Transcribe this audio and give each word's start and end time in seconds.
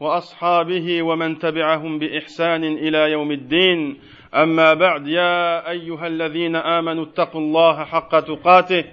وأصحابه 0.00 1.02
ومن 1.02 1.38
تبعهم 1.38 1.98
بإحسان 1.98 2.64
إلى 2.64 3.12
يوم 3.12 3.32
الدين. 3.32 3.96
أما 4.34 4.74
بعد 4.74 5.08
يا 5.08 5.70
أيها 5.70 6.06
الذين 6.06 6.56
آمنوا 6.56 7.04
اتقوا 7.04 7.40
الله 7.40 7.84
حق 7.84 8.20
تقاته 8.20 8.84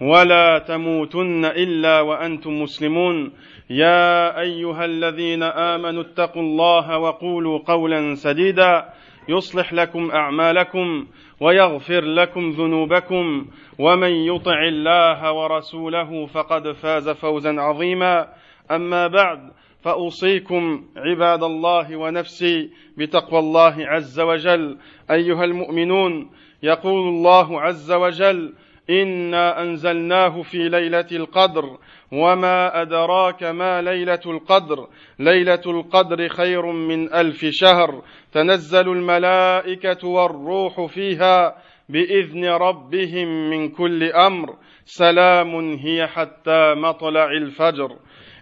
ولا 0.00 0.58
تموتن 0.58 1.44
إلا 1.44 2.00
وأنتم 2.00 2.62
مسلمون. 2.62 3.32
يا 3.70 4.40
أيها 4.40 4.84
الذين 4.84 5.42
آمنوا 5.42 6.02
اتقوا 6.02 6.42
الله 6.42 6.98
وقولوا 6.98 7.58
قولا 7.58 8.14
سديدا. 8.14 8.88
يصلح 9.28 9.72
لكم 9.72 10.10
أعمالكم 10.10 11.06
ويغفر 11.40 12.00
لكم 12.00 12.50
ذنوبكم. 12.50 13.46
ومن 13.78 14.10
يطع 14.10 14.62
الله 14.68 15.32
ورسوله 15.32 16.26
فقد 16.26 16.72
فاز 16.72 17.08
فوزا 17.08 17.60
عظيما. 17.60 18.28
أما 18.70 19.06
بعد 19.06 19.50
فأوصيكم 19.80 20.84
عباد 20.96 21.42
الله 21.42 21.96
ونفسي 21.96 22.70
بتقوى 22.96 23.38
الله 23.40 23.74
عز 23.78 24.20
وجل. 24.20 24.78
أيها 25.10 25.44
المؤمنون 25.44 26.30
يقول 26.62 27.08
الله 27.08 27.60
عز 27.60 27.92
وجل 27.92 28.54
إنا 28.90 29.62
أنزلناه 29.62 30.42
في 30.42 30.68
ليلة 30.68 31.06
القدر 31.12 31.78
وما 32.12 32.82
أدراك 32.82 33.42
ما 33.42 33.82
ليلة 33.82 34.20
القدر. 34.26 34.88
ليلة 35.18 35.62
القدر 35.66 36.28
خير 36.28 36.66
من 36.66 37.14
ألف 37.14 37.44
شهر. 37.44 38.02
تنزل 38.32 38.88
الملائكة 38.88 40.08
والروح 40.08 40.86
فيها 40.86 41.56
بإذن 41.88 42.44
ربهم 42.44 43.50
من 43.50 43.68
كل 43.68 44.04
أمر. 44.04 44.54
سلام 44.84 45.74
هي 45.74 46.06
حتى 46.06 46.74
مطلع 46.74 47.30
الفجر. 47.30 47.96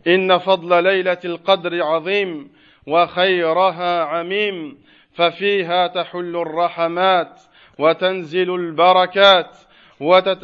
إن 0.06 0.38
فضل 0.38 0.84
ليلة 0.84 1.18
القدر 1.24 1.82
عظيم 1.82 2.50
وخيرها 2.86 4.04
عميم 4.04 4.78
ففيها 5.14 5.86
تحل 5.86 6.36
الرحمات 6.36 7.40
وتنزل 7.78 8.54
البركات 8.54 9.56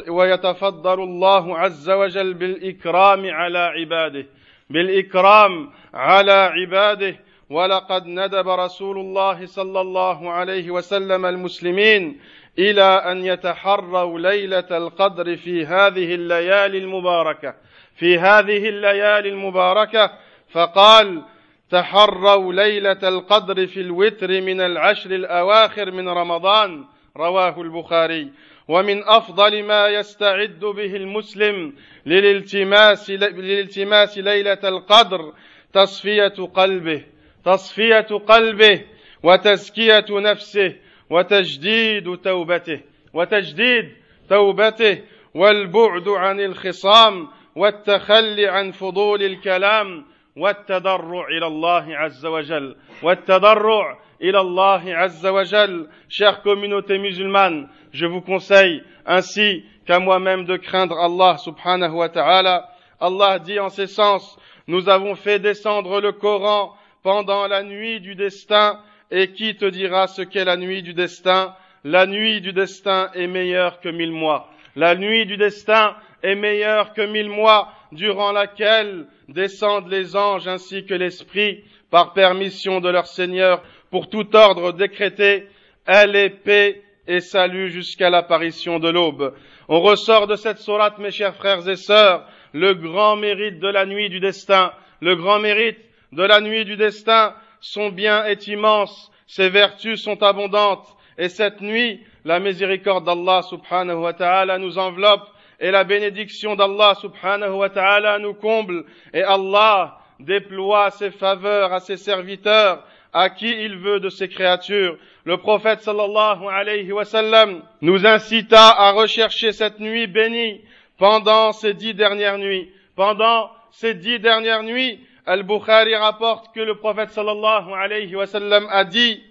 ويتفضل 0.07 1.03
الله 1.03 1.57
عز 1.57 1.89
وجل 1.89 2.33
بالإكرام 2.33 3.29
على 3.29 3.59
عباده 3.59 4.25
بالإكرام 4.69 5.71
على 5.93 6.31
عباده. 6.31 7.15
ولقد 7.49 8.07
ندب 8.07 8.49
رسول 8.49 8.97
الله 8.97 9.45
صلى 9.45 9.81
الله 9.81 10.31
عليه 10.31 10.71
وسلم 10.71 11.25
المسلمين 11.25 12.19
إلى 12.59 12.83
أن 12.83 13.25
يتحروا 13.25 14.19
ليلة 14.19 14.67
القدر 14.71 15.35
في 15.35 15.65
هذه 15.65 16.15
الليالي 16.15 16.77
المباركة. 16.77 17.55
في 17.95 18.19
هذه 18.19 18.69
الليالي 18.69 19.29
المباركة 19.29 20.11
فقال 20.51 21.21
تحروا 21.69 22.53
ليلة 22.53 22.99
القدر 23.03 23.67
في 23.67 23.81
الوتر 23.81 24.41
من 24.41 24.61
العشر 24.61 25.11
الأواخر 25.11 25.91
من 25.91 26.09
رمضان 26.09 26.85
رواه 27.17 27.61
البخاري. 27.61 28.31
ومن 28.67 29.03
أفضل 29.03 29.63
ما 29.63 29.87
يستعد 29.87 30.59
به 30.59 30.95
المسلم 30.95 31.73
للالتماس 32.05 33.09
للالتماس 33.09 34.17
ليلة 34.17 34.59
القدر 34.63 35.33
تصفية 35.73 36.33
قلبه 36.53 37.03
تصفية 37.45 38.07
قلبه 38.27 38.81
وتزكية 39.23 40.05
نفسه 40.09 40.75
وتجديد 41.09 42.17
توبته 42.17 42.79
وتجديد 43.13 43.89
توبته 44.29 45.01
والبعد 45.33 46.07
عن 46.07 46.39
الخصام 46.39 47.27
والتخلي 47.56 48.46
عن 48.46 48.70
فضول 48.70 49.22
الكلام 49.22 50.04
والتضرع 50.36 51.26
الى 51.28 51.46
الله 51.46 51.96
عز 51.96 52.26
وجل 52.26 52.76
والتضرع 53.02 53.98
الى 54.22 54.40
الله 54.40 54.94
عز 54.94 55.26
وجل 55.26 55.88
chère 56.08 56.42
communauté 56.42 56.98
musulmane 56.98 57.68
je 57.92 58.06
vous 58.06 58.20
conseille 58.20 58.82
ainsi 59.06 59.64
qu'à 59.86 59.98
moi-même 59.98 60.44
de 60.44 60.56
craindre 60.56 60.98
Allah 60.98 61.36
subhanahu 61.38 61.94
wa 61.94 62.08
ta'ala 62.08 62.68
Allah 63.00 63.38
dit 63.38 63.58
en 63.58 63.68
ces 63.68 63.86
sens 63.86 64.38
nous 64.66 64.88
avons 64.88 65.14
fait 65.14 65.38
descendre 65.38 66.00
le 66.00 66.12
Coran 66.12 66.74
pendant 67.02 67.46
la 67.46 67.62
nuit 67.62 68.00
du 68.00 68.14
destin 68.14 68.78
et 69.10 69.32
qui 69.32 69.56
te 69.56 69.64
dira 69.64 70.06
ce 70.06 70.22
qu'est 70.22 70.44
la 70.44 70.56
nuit 70.56 70.82
du 70.82 70.94
destin 70.94 71.54
la 71.84 72.06
nuit 72.06 72.40
du 72.40 72.52
destin 72.52 73.10
est 73.14 73.26
meilleure 73.26 73.80
que 73.80 73.88
mille 73.88 74.12
mois 74.12 74.48
la 74.76 74.94
nuit 74.94 75.26
du 75.26 75.36
destin 75.36 75.96
est 76.23 76.35
meilleure 76.35 76.93
que 76.93 77.01
mille 77.01 77.29
mois 77.29 77.71
durant 77.91 78.31
laquelle 78.31 79.05
descendent 79.27 79.89
les 79.89 80.15
anges 80.15 80.47
ainsi 80.47 80.85
que 80.85 80.93
l'Esprit 80.93 81.63
par 81.91 82.13
permission 82.13 82.79
de 82.79 82.89
leur 82.89 83.05
Seigneur 83.05 83.61
pour 83.91 84.09
tout 84.09 84.35
ordre 84.35 84.71
décrété, 84.71 85.47
elle 85.85 86.15
est 86.15 86.31
paix 86.31 86.81
et 87.07 87.19
salut 87.19 87.69
jusqu'à 87.69 88.09
l'apparition 88.09 88.79
de 88.79 88.89
l'aube. 88.89 89.35
On 89.67 89.81
ressort 89.81 90.27
de 90.27 90.35
cette 90.35 90.57
sourate, 90.57 90.97
mes 90.97 91.11
chers 91.11 91.35
frères 91.35 91.67
et 91.67 91.75
sœurs, 91.75 92.25
le 92.53 92.73
grand 92.73 93.15
mérite 93.15 93.59
de 93.59 93.67
la 93.67 93.85
nuit 93.85 94.09
du 94.09 94.19
destin, 94.19 94.71
le 95.01 95.15
grand 95.15 95.39
mérite 95.39 95.77
de 96.11 96.23
la 96.23 96.41
nuit 96.41 96.65
du 96.65 96.77
destin, 96.77 97.35
son 97.59 97.89
bien 97.89 98.25
est 98.25 98.47
immense, 98.47 99.11
ses 99.27 99.49
vertus 99.49 100.01
sont 100.01 100.21
abondantes, 100.23 100.87
et 101.17 101.29
cette 101.29 101.61
nuit, 101.61 102.01
la 102.25 102.39
miséricorde 102.39 103.05
d'Allah 103.05 103.41
subhanahu 103.41 103.97
wa 103.97 104.13
ta'ala 104.13 104.57
nous 104.57 104.77
enveloppe 104.77 105.27
et 105.59 105.71
la 105.71 105.83
bénédiction 105.83 106.55
d'Allah 106.55 106.95
subhanahu 106.95 107.53
wa 107.53 107.69
ta'ala 107.69 108.19
nous 108.19 108.33
comble 108.33 108.85
et 109.13 109.23
Allah 109.23 109.97
déploie 110.19 110.91
ses 110.91 111.11
faveurs 111.11 111.73
à 111.73 111.79
ses 111.79 111.97
serviteurs 111.97 112.83
à 113.13 113.29
qui 113.29 113.49
il 113.49 113.77
veut 113.77 113.99
de 113.99 114.09
ses 114.09 114.27
créatures. 114.27 114.97
Le 115.25 115.37
prophète 115.37 115.81
sallallahu 115.81 116.47
alayhi 116.51 116.91
wa 116.91 117.05
sallam 117.05 117.61
nous 117.81 118.05
incita 118.05 118.69
à 118.69 118.91
rechercher 118.91 119.51
cette 119.51 119.79
nuit 119.79 120.07
bénie 120.07 120.61
pendant 120.97 121.51
ces 121.51 121.73
dix 121.73 121.93
dernières 121.93 122.37
nuits. 122.37 122.69
Pendant 122.95 123.51
ces 123.71 123.93
dix 123.93 124.19
dernières 124.19 124.63
nuits, 124.63 124.99
Al-Bukhari 125.25 125.95
rapporte 125.95 126.53
que 126.53 126.59
le 126.59 126.75
prophète 126.75 127.11
sallallahu 127.11 127.73
alayhi 127.73 128.15
wa 128.15 128.25
sallam 128.25 128.67
a 128.69 128.83
dit 128.83 129.23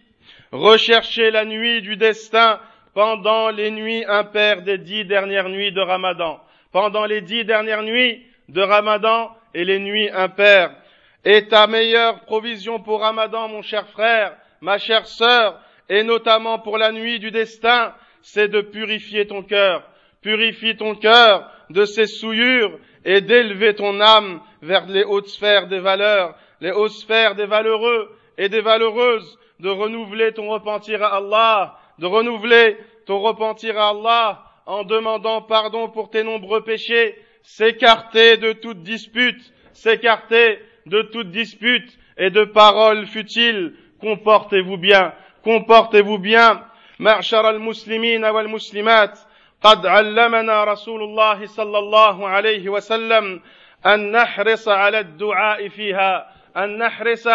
recherchez 0.52 1.30
la 1.30 1.44
nuit 1.44 1.82
du 1.82 1.96
destin 1.96 2.60
pendant 2.94 3.50
les 3.50 3.70
nuits 3.70 4.04
impaires 4.06 4.62
des 4.62 4.78
dix 4.78 5.04
dernières 5.04 5.48
nuits 5.48 5.72
de 5.72 5.80
Ramadan, 5.80 6.40
pendant 6.72 7.06
les 7.06 7.20
dix 7.20 7.44
dernières 7.44 7.82
nuits 7.82 8.24
de 8.48 8.60
Ramadan 8.60 9.34
et 9.54 9.64
les 9.64 9.78
nuits 9.78 10.10
impaires. 10.10 10.74
Et 11.24 11.46
ta 11.46 11.66
meilleure 11.66 12.20
provision 12.20 12.80
pour 12.80 13.00
Ramadan, 13.00 13.48
mon 13.48 13.62
cher 13.62 13.86
frère, 13.88 14.36
ma 14.60 14.78
chère 14.78 15.06
sœur, 15.06 15.58
et 15.88 16.02
notamment 16.02 16.58
pour 16.58 16.78
la 16.78 16.92
nuit 16.92 17.18
du 17.18 17.30
destin, 17.30 17.94
c'est 18.22 18.48
de 18.48 18.60
purifier 18.60 19.26
ton 19.26 19.42
cœur. 19.42 19.84
Purifie 20.22 20.76
ton 20.76 20.94
cœur 20.94 21.50
de 21.70 21.84
ses 21.84 22.06
souillures 22.06 22.78
et 23.04 23.20
d'élever 23.20 23.74
ton 23.74 24.00
âme 24.00 24.40
vers 24.62 24.86
les 24.86 25.04
hautes 25.04 25.28
sphères 25.28 25.66
des 25.66 25.80
valeurs, 25.80 26.36
les 26.60 26.70
hautes 26.70 26.92
sphères 26.92 27.34
des 27.34 27.46
valeureux 27.46 28.16
et 28.38 28.48
des 28.48 28.60
valeureuses, 28.60 29.38
de 29.58 29.68
renouveler 29.68 30.32
ton 30.32 30.48
repentir 30.48 31.02
à 31.02 31.16
Allah, 31.16 31.76
de 32.01 32.05
renouveler 32.05 32.77
ton 33.05 33.19
repentir 33.19 33.77
à 33.77 33.89
Allah 33.89 34.43
en 34.65 34.83
demandant 34.83 35.41
pardon 35.41 35.89
pour 35.89 36.09
tes 36.09 36.23
nombreux 36.23 36.61
péchés, 36.61 37.15
s'écarter 37.41 38.37
de 38.37 38.53
toute 38.53 38.83
dispute, 38.83 39.53
s'écarter 39.73 40.59
de 40.85 41.01
toute 41.03 41.31
dispute 41.31 41.97
et 42.17 42.29
de 42.29 42.43
paroles 42.43 43.05
futiles. 43.05 43.75
Comportez-vous 44.01 44.77
bien, 44.77 45.13
comportez-vous 45.43 46.19
bien. 46.19 46.63
معشر 46.99 47.49
المسلمين 47.49 48.25
والمسلمات 48.25 49.19
قد 49.61 49.85
علمنا 49.85 50.63
رسول 50.63 51.03
الله 51.03 51.45
صلى 51.45 51.77
الله 51.77 52.27
عليه 52.27 52.69
وسلم 52.69 53.41
أن 53.85 54.11
نحرص 54.11 54.67
على 54.67 54.99
الدعاء 54.99 55.67
فيها 55.69 56.31
أن 56.57 56.77
نحرص 56.77 57.27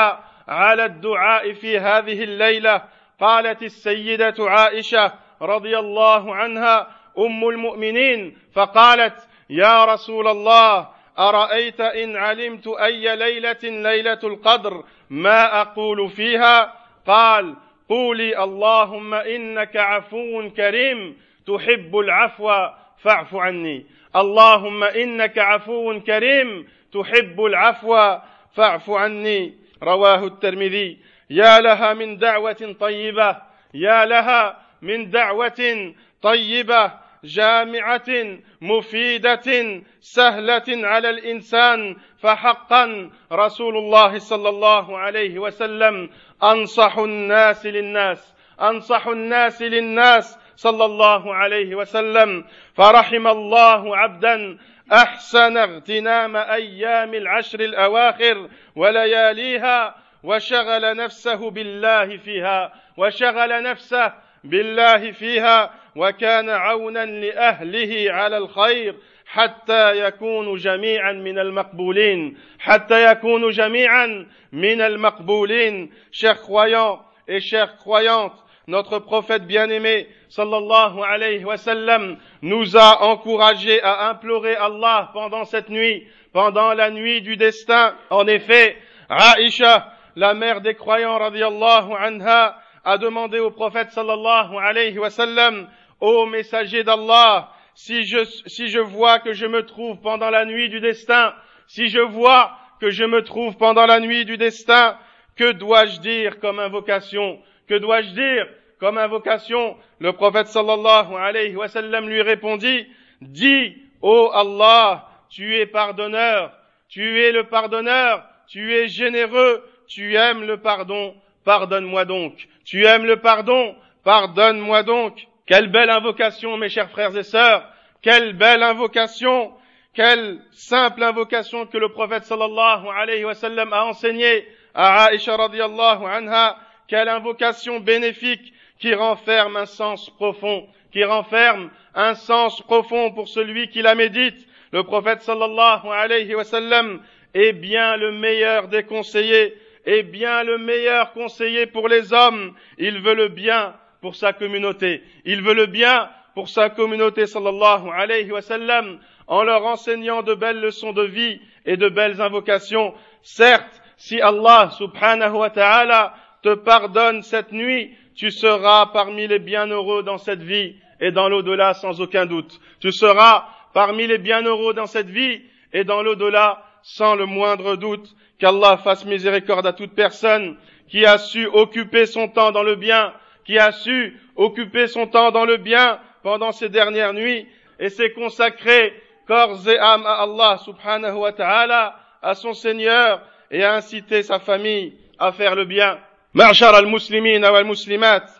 على 0.48 0.84
الدعاء 0.84 1.52
في 1.52 1.78
هذه 1.78 2.24
الليلة 2.24 2.82
قالت 3.19 3.63
السيدة 3.63 4.35
عائشة 4.39 5.13
رضي 5.41 5.79
الله 5.79 6.35
عنها 6.35 6.87
أم 7.17 7.49
المؤمنين 7.49 8.37
فقالت 8.53 9.27
يا 9.49 9.85
رسول 9.85 10.27
الله 10.27 10.87
أرأيت 11.19 11.81
إن 11.81 12.15
علمت 12.15 12.67
أي 12.67 13.15
ليلة 13.15 13.59
ليلة 13.63 14.19
القدر؟ 14.23 14.83
ما 15.09 15.61
أقول 15.61 16.09
فيها؟ 16.09 16.73
قال 17.07 17.55
قولي 17.89 18.43
اللهم 18.43 19.13
إنك 19.13 19.77
عفو 19.77 20.49
كريم 20.49 21.17
تحب 21.47 21.97
العفو 21.97 22.51
فاعف 22.97 23.35
عني. 23.35 23.85
اللهم 24.15 24.83
إنك 24.83 25.39
عفو 25.39 25.99
كريم 25.99 26.67
تحب 26.93 27.45
العفو 27.45 28.17
فاعف 28.55 28.89
عني. 28.89 29.53
رواه 29.83 30.25
الترمذي. 30.25 30.97
يا 31.29 31.59
لها 31.59 31.94
من 31.94 32.18
دعوة 32.18 32.75
طيبة 32.79 33.38
يا 33.74 34.06
لها 34.06 34.57
من 34.81 35.09
دعوة 35.09 35.94
طيبة 36.21 36.91
جامعة 37.24 38.38
مفيدة 38.62 39.81
سهلة 40.00 40.88
على 40.88 41.09
الإنسان 41.09 41.95
فحقا 42.19 43.12
رسول 43.31 43.77
الله 43.77 44.18
صلى 44.18 44.50
الله 44.50 44.97
عليه 44.97 45.39
وسلم 45.39 46.09
أنصح 46.44 46.97
الناس 46.97 47.65
للناس 47.65 48.35
أنصح 48.62 49.07
الناس 49.07 49.62
للناس 49.62 50.39
صلى 50.56 50.85
الله 50.85 51.35
عليه 51.35 51.75
وسلم. 51.75 52.45
فرحم 52.73 53.27
الله 53.27 53.97
عبدا 53.97 54.57
أحسن 54.94 55.57
اغتنام 55.57 56.35
أيام 56.35 57.13
العشر 57.13 57.59
الأواخر 57.59 58.50
ولياليها 58.75 59.95
وشغل 60.23 60.95
نفسه 60.97 61.49
بالله 61.51 62.17
فيها 62.17 62.73
وشغل 62.97 63.63
نفسه 63.63 64.13
بالله 64.43 65.11
فيها 65.11 65.73
وكان 65.95 66.49
عونا 66.49 67.05
لاهله 67.05 68.13
على 68.13 68.37
الخير 68.37 68.95
حتى 69.25 70.07
يكونوا 70.07 70.57
جميعا 70.57 71.11
من 71.11 71.39
المقبولين 71.39 72.37
حتى 72.59 73.11
يكونوا 73.11 73.51
جميعا 73.51 74.27
من 74.51 74.81
المقبولين 74.81 75.91
chers 76.11 76.41
croyants 76.41 76.99
et 77.27 77.39
chères 77.41 77.75
croyantes 77.77 78.43
notre 78.67 78.99
prophète 78.99 79.45
bien-aimé 79.47 80.07
sallallahu 80.29 81.01
alayhi 81.03 81.43
wa 81.45 81.57
sallam 81.57 82.17
nous 82.41 82.77
a 82.77 83.03
encouragés 83.03 83.81
à 83.81 84.09
implorer 84.09 84.55
Allah 84.55 85.09
pendant 85.13 85.45
cette 85.45 85.69
nuit 85.69 86.07
pendant 86.33 86.73
la 86.73 86.89
nuit 86.89 87.21
du 87.21 87.37
destin 87.37 87.95
en 88.09 88.27
effet 88.27 88.77
Aisha 89.09 89.93
la 90.17 90.33
mère 90.33 90.61
des 90.61 90.73
croyants 90.73 91.19
radiallahu 91.19 91.93
anha 91.93 92.59
a 92.83 92.97
demandé 92.97 93.37
au 93.39 93.51
prophète 93.51 93.91
sallallahu 93.91 94.57
alayhi 94.57 94.97
wa 94.97 95.11
sallam 95.11 95.69
ô 96.01 96.25
messager 96.25 96.83
d'Allah 96.83 97.51
si 97.75 98.03
je, 98.03 98.23
si 98.47 98.69
je 98.69 98.79
vois 98.79 99.19
que 99.19 99.33
je 99.33 99.45
me 99.45 99.63
trouve 99.63 100.01
pendant 100.01 100.31
la 100.31 100.45
nuit 100.45 100.69
du 100.69 100.79
destin, 100.79 101.35
si 101.67 101.89
je 101.89 101.99
vois 101.99 102.57
que 102.81 102.89
je 102.89 103.03
me 103.03 103.21
trouve 103.23 103.57
pendant 103.57 103.85
la 103.85 103.99
nuit 103.99 104.25
du 104.25 104.37
destin, 104.37 104.97
que 105.35 105.51
dois-je 105.51 105.99
dire 105.99 106.39
comme 106.39 106.57
invocation? 106.57 107.39
Que 107.69 107.75
dois-je 107.75 108.09
dire 108.09 108.47
comme 108.79 108.97
invocation 108.97 109.77
Le 109.99 110.13
prophète 110.13 110.47
sallallahu 110.47 111.13
alayhi 111.13 111.55
wa 111.55 111.67
sallam 111.67 112.09
lui 112.09 112.23
répondit, 112.23 112.87
dis, 113.21 113.77
ô 114.01 114.31
Allah, 114.33 115.07
tu 115.29 115.55
es 115.57 115.67
pardonneur, 115.67 116.51
tu 116.89 117.21
es 117.21 117.31
le 117.31 117.43
pardonneur, 117.43 118.23
tu 118.47 118.73
es 118.73 118.87
généreux, 118.87 119.63
tu 119.87 120.15
aimes 120.15 120.43
le 120.45 120.57
pardon, 120.57 121.15
pardonne-moi 121.43 122.05
donc. 122.05 122.47
Tu 122.65 122.85
aimes 122.85 123.05
le 123.05 123.17
pardon, 123.17 123.75
pardonne-moi 124.03 124.83
donc. 124.83 125.27
Quelle 125.45 125.67
belle 125.67 125.89
invocation, 125.89 126.57
mes 126.57 126.69
chers 126.69 126.89
frères 126.89 127.15
et 127.17 127.23
sœurs. 127.23 127.67
Quelle 128.01 128.33
belle 128.33 128.63
invocation. 128.63 129.53
Quelle 129.93 130.39
simple 130.51 131.01
invocation 131.01 131.65
que 131.65 131.77
le 131.77 131.89
prophète 131.89 132.25
sallallahu 132.25 132.87
alayhi 132.95 133.25
wa 133.25 133.33
a 133.33 133.85
enseigné 133.85 134.45
à 134.75 135.05
Aisha 135.11 135.35
radiallahu 135.35 136.05
anha. 136.05 136.57
Quelle 136.87 137.09
invocation 137.09 137.79
bénéfique 137.79 138.53
qui 138.79 138.93
renferme 138.93 139.55
un 139.55 139.65
sens 139.65 140.09
profond, 140.11 140.67
qui 140.91 141.03
renferme 141.03 141.69
un 141.95 142.13
sens 142.13 142.61
profond 142.61 143.11
pour 143.11 143.27
celui 143.27 143.69
qui 143.69 143.81
la 143.81 143.95
médite. 143.95 144.47
Le 144.71 144.83
prophète 144.83 145.21
sallallahu 145.21 145.87
alayhi 145.89 146.35
wa 146.35 146.43
sallam 146.43 147.01
est 147.33 147.53
bien 147.53 147.97
le 147.97 148.11
meilleur 148.11 148.67
des 148.67 148.83
conseillers, 148.83 149.55
est 149.87 150.03
bien 150.03 150.43
le 150.43 150.57
meilleur 150.57 151.13
conseiller 151.13 151.65
pour 151.65 151.87
les 151.87 152.13
hommes. 152.13 152.53
Il 152.77 152.99
veut 152.99 153.15
le 153.15 153.29
bien 153.29 153.73
pour 154.01 154.15
sa 154.15 154.33
communauté. 154.33 155.01
Il 155.25 155.41
veut 155.41 155.53
le 155.53 155.65
bien 155.65 156.09
pour 156.35 156.49
sa 156.49 156.69
communauté 156.69 157.25
sallallahu 157.25 157.89
alayhi 157.91 158.31
wa 158.31 158.41
sallam 158.41 158.99
en 159.27 159.43
leur 159.43 159.65
enseignant 159.65 160.21
de 160.23 160.35
belles 160.35 160.59
leçons 160.59 160.91
de 160.91 161.03
vie 161.03 161.39
et 161.65 161.77
de 161.77 161.87
belles 161.87 162.21
invocations. 162.21 162.93
Certes, 163.21 163.81
si 163.95 164.21
Allah 164.21 164.69
subhanahu 164.77 165.37
wa 165.37 165.49
ta'ala 165.49 166.13
te 166.43 166.53
pardonne 166.53 167.23
cette 167.23 167.53
nuit, 167.53 167.95
tu 168.13 168.29
seras 168.29 168.87
parmi 168.87 169.25
les 169.25 169.39
bienheureux 169.39 170.03
dans 170.03 170.17
cette 170.17 170.43
vie 170.43 170.75
et 170.99 171.11
dans 171.11 171.29
l'au-delà 171.29 171.73
sans 171.73 172.01
aucun 172.01 172.25
doute. 172.25 172.59
Tu 172.81 172.91
seras 172.91 173.45
parmi 173.73 174.05
les 174.05 174.17
bienheureux 174.17 174.73
dans 174.73 174.85
cette 174.85 175.09
vie 175.09 175.41
et 175.71 175.85
dans 175.85 176.03
l'au-delà 176.03 176.61
sans 176.81 177.15
le 177.15 177.25
moindre 177.25 177.77
doute 177.77 178.15
Qu'Allah 178.38 178.76
fasse 178.78 179.04
miséricorde 179.04 179.66
à 179.66 179.72
toute 179.72 179.94
personne 179.94 180.56
qui 180.88 181.06
a 181.06 181.19
su 181.19 181.46
occuper 181.46 182.06
son 182.06 182.28
temps 182.28 182.50
dans 182.50 182.62
le 182.62 182.76
bien 182.76 183.12
qui 183.44 183.58
a 183.58 183.72
su 183.72 184.16
occuper 184.36 184.86
son 184.86 185.06
temps 185.06 185.30
dans 185.30 185.44
le 185.44 185.56
bien 185.56 185.98
pendant 186.22 186.52
ces 186.52 186.69
dernières 186.69 187.12
nuits 187.12 187.46
et 187.78 187.88
s'est 187.88 188.12
consacré 188.12 188.94
corps 189.26 189.69
et 189.69 189.78
âme 189.78 190.06
à 190.06 190.22
Allah 190.22 190.58
subhanahu 190.64 191.16
wa 191.16 191.32
ta'ala, 191.32 191.96
à 192.22 192.34
son 192.34 192.54
Seigneur 192.54 193.22
et 193.50 193.64
a 193.64 193.74
incité 193.74 194.22
sa 194.22 194.38
famille 194.38 194.94
à 195.19 195.32
faire 195.32 195.54
le 195.54 195.64
bien. 195.64 195.98
معشر 196.34 196.78
المسلمين 196.78 197.44
والمسلمات 197.44 198.30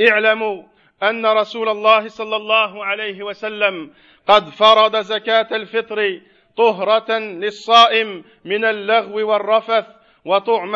اعلموا 0.00 0.62
أن 1.02 1.26
رسول 1.26 1.68
الله 1.68 2.08
صلى 2.08 2.36
الله 2.36 2.84
عليه 2.84 3.22
وسلم 3.22 3.90
قد 4.26 4.48
فرض 4.50 4.96
زكاة 5.00 5.48
الفطر 5.56 6.20
طهرة 6.57 7.17
للصائم 7.17 8.23
من 8.45 8.65
اللغو 8.65 9.29
والرفث 9.31 9.85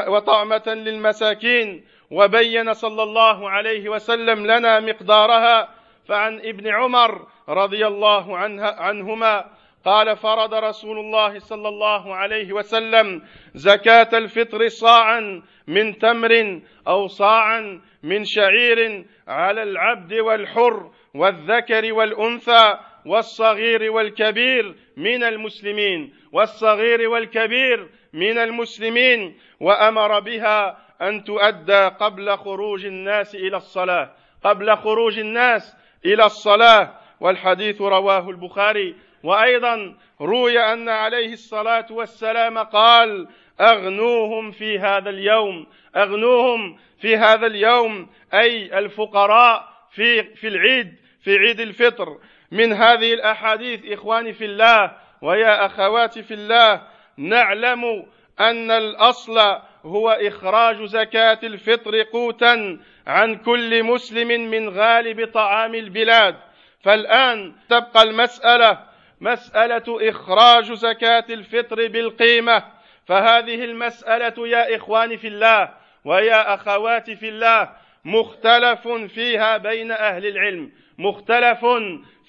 وطعمة 0.07 0.63
للمساكين. 0.67 1.85
وبين 2.11 2.73
صلى 2.73 3.03
الله 3.03 3.49
عليه 3.49 3.89
وسلم 3.89 4.47
لنا 4.47 4.79
مقدارها 4.79 5.69
فعن 6.07 6.39
ابن 6.39 6.67
عمر 6.67 7.27
رضي 7.49 7.87
الله 7.87 8.37
عنهما 8.61 9.45
قال 9.85 10.17
فرض 10.17 10.53
رسول 10.53 10.99
الله 10.99 11.39
صلى 11.39 11.67
الله 11.67 12.15
عليه 12.15 12.53
وسلم 12.53 13.21
زكاة 13.55 14.09
الفطر 14.13 14.67
صاعا 14.67 15.43
من 15.67 15.97
تمر 15.97 16.61
أو 16.87 17.07
صاعا 17.07 17.81
من 18.03 18.23
شعير 18.25 19.05
على 19.27 19.63
العبد 19.63 20.13
والحر 20.13 20.91
والذكر 21.13 21.93
والأنثى 21.93 22.77
والصغير 23.07 23.91
والكبير 23.91 24.75
من 24.97 25.23
المسلمين 25.23 26.13
والصغير 26.31 27.09
والكبير 27.09 27.89
من 28.13 28.37
المسلمين 28.37 29.37
وأمر 29.59 30.19
بها 30.19 30.77
أن 31.01 31.23
تؤدى 31.23 31.87
قبل 31.87 32.37
خروج 32.37 32.85
الناس 32.85 33.35
إلى 33.35 33.57
الصلاة 33.57 34.13
قبل 34.43 34.75
خروج 34.75 35.19
الناس 35.19 35.75
إلى 36.05 36.25
الصلاة. 36.25 36.93
والحديث 37.19 37.81
رواه 37.81 38.29
البخاري. 38.29 38.95
وأيضا 39.23 39.97
روي 40.21 40.59
أن 40.59 40.89
عليه 40.89 41.33
الصلاة 41.33 41.85
والسلام 41.91 42.57
قال 42.57 43.27
أغنوهم 43.61 44.51
في 44.51 44.79
هذا 44.79 45.09
اليوم 45.09 45.67
أغنوهم 45.95 46.77
في 47.01 47.17
هذا 47.17 47.47
اليوم 47.47 48.09
أي 48.33 48.79
الفقراء 48.79 49.67
في 49.91 50.23
في 50.23 50.47
العيد 50.47 50.95
في 51.21 51.37
عيد 51.37 51.59
الفطر. 51.59 52.17
من 52.51 52.73
هذه 52.73 53.13
الأحاديث 53.13 53.91
إخواني 53.91 54.33
في 54.33 54.45
الله 54.45 54.91
ويا 55.21 55.65
أخواتي 55.65 56.23
في 56.23 56.33
الله 56.33 56.81
نعلم 57.17 58.05
أن 58.39 58.71
الأصل 58.71 59.39
هو 59.85 60.09
إخراج 60.09 60.83
زكاة 60.85 61.39
الفطر 61.43 62.03
قوتا 62.03 62.79
عن 63.07 63.35
كل 63.35 63.83
مسلم 63.83 64.49
من 64.49 64.69
غالب 64.69 65.31
طعام 65.33 65.75
البلاد. 65.75 66.35
فالآن 66.83 67.55
تبقى 67.69 68.03
المسألة 68.03 68.79
مسألة 69.21 70.09
إخراج 70.09 70.73
زكاة 70.73 71.25
الفطر 71.29 71.87
بالقيمة. 71.87 72.63
فهذه 73.05 73.63
المسألة 73.65 74.47
يا 74.47 74.75
إخواني 74.75 75.17
في 75.17 75.27
الله 75.27 75.69
ويا 76.05 76.53
أخواتي 76.53 77.15
في 77.15 77.29
الله 77.29 77.69
مختلف 78.05 78.87
فيها 78.87 79.57
بين 79.57 79.91
أهل 79.91 80.25
العلم 80.25 80.71
مختلف 80.97 81.65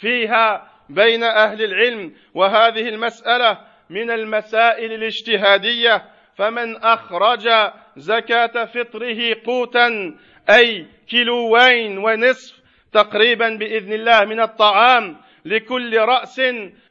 فيها 0.00 0.71
بين 0.88 1.25
أهل 1.25 1.64
العلم 1.64 2.14
وهذه 2.35 2.88
المسألة 2.88 3.59
من 3.90 4.11
المسائل 4.11 4.93
الاجتهادية. 4.93 6.05
فمن 6.38 6.76
أخرج 6.76 7.49
زكاة 7.97 8.64
فطره 8.64 9.37
قوتا 9.47 10.17
أي 10.50 10.87
كيلوين 11.09 11.99
ونصف 11.99 12.59
تقريبا 12.93 13.49
بإذن 13.49 13.93
الله 13.93 14.25
من 14.25 14.40
الطعام 14.40 15.17
لكل 15.45 15.99
رأس 15.99 16.40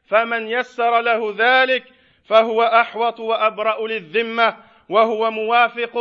فمن 0.07 0.47
يسر 0.47 1.01
له 1.01 1.35
ذلك 1.37 1.83
فهو 2.25 2.61
أحوط 2.61 3.19
وأبرأ 3.19 3.87
للذمة 3.87 4.57
وهو 4.89 5.31
موافق 5.31 5.97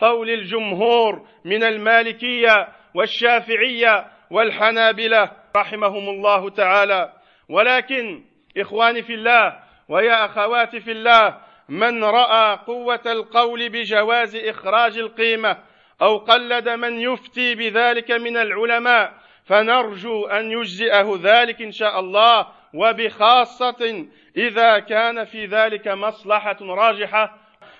قول 0.00 0.30
الجمهور 0.30 1.26
من 1.44 1.62
المالكية 1.62 2.68
والشافعية 2.94 4.06
والحنابلة 4.32 5.30
رحمهم 5.56 6.08
الله 6.08 6.50
تعالى. 6.50 7.12
ولكن 7.48 8.22
إخواني 8.58 9.02
في 9.02 9.14
الله 9.14 9.58
ويا 9.88 10.24
أخواتي 10.24 10.80
في 10.80 10.92
الله 10.92 11.36
من 11.68 12.04
رأى 12.04 12.58
قوة 12.66 13.00
القول 13.06 13.68
بجواز 13.68 14.36
إخراج 14.36 14.98
القيمة 14.98 15.56
أو 16.02 16.18
قلد 16.18 16.68
من 16.68 17.00
يفتي 17.00 17.54
بذلك 17.54 18.10
من 18.10 18.36
العلماء 18.36 19.12
فنرجو 19.44 20.26
أن 20.26 20.50
يجزئه 20.50 21.20
ذلك 21.22 21.62
إن 21.62 21.72
شاء 21.72 22.00
الله. 22.00 22.46
وبخاصة 22.74 24.06
إذا 24.36 24.78
كان 24.78 25.24
في 25.24 25.46
ذلك 25.46 25.88
مصلحة 25.88 26.56
راجحة. 26.60 27.36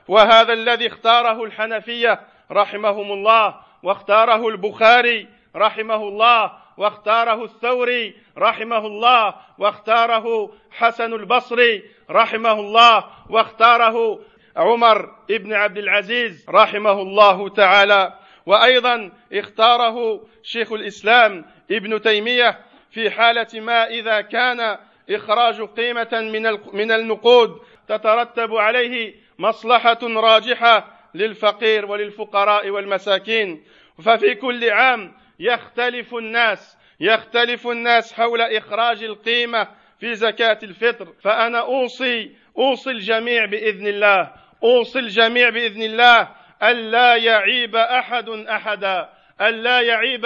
وهذا 0.08 0.52
الذي 0.52 0.86
اختاره 0.86 1.44
الحنفية 1.44 2.20
رحمهم 2.50 3.12
الله 3.12 3.54
واختاره 3.82 4.48
البخاري 4.48 5.28
رحمه 5.56 6.08
الله 6.08 6.52
واختاره 6.76 7.44
الثوري 7.44 8.14
رحمه 8.38 8.86
الله 8.86 9.34
واختاره 9.58 10.52
حسن 10.70 11.12
البصري 11.12 11.82
رحمه 12.10 12.52
الله 12.52 13.04
واختاره 13.30 14.20
عمر 14.56 15.14
ابن 15.30 15.52
عبد 15.52 15.78
العزيز 15.78 16.46
رحمه 16.50 17.02
الله 17.02 17.48
تعالى. 17.48 18.12
وأيضا 18.46 19.12
اختاره 19.32 20.20
شيخ 20.42 20.72
الإسلام 20.72 21.44
ابن 21.70 22.00
تيمية 22.02 22.60
في 22.90 23.10
حالة 23.10 23.60
ما 23.60 23.86
إذا 23.86 24.20
كان 24.20 24.78
إخراج 25.10 25.62
قيمة 25.62 26.08
من 26.12 26.42
من 26.72 26.92
النقود 26.92 27.60
تترتب 27.88 28.54
عليه 28.54 29.14
مصلحة 29.38 29.98
راجحة 30.02 30.86
للفقير 31.14 31.86
وللفقراء 31.86 32.70
والمساكين. 32.70 33.64
ففي 34.04 34.34
كل 34.34 34.70
عام 34.70 35.21
يختلف 35.42 36.14
الناس 36.14 36.78
يختلف 37.00 37.66
الناس 37.66 38.12
حول 38.12 38.40
إخراج 38.40 39.04
القيمة 39.04 39.68
في 40.00 40.14
زكاة 40.14 40.58
الفطر. 40.62 41.12
فأنا 41.22 41.60
أوصي 41.60 42.36
أوصي 42.58 42.90
الجميع 42.90 43.44
بإذن 43.44 43.86
الله 43.86 44.32
أوصي 44.62 44.98
الجميع 44.98 45.50
بإذن 45.50 45.82
الله 45.82 46.28
الا 46.62 47.16
يعيب 47.16 47.76
أحد 47.76 48.28
أحدا 48.28 49.08
الا 49.40 49.80
يعيب 49.80 50.24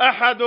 أحد 0.00 0.42